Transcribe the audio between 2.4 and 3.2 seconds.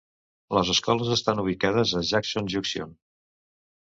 Junction.